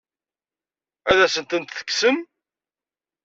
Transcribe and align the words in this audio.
Ad 1.09 1.19
asent-tent-tekksem? 1.25 2.17